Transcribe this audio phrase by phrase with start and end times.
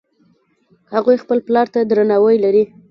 [0.93, 2.63] هغوی خپل پلار ته درناوی لري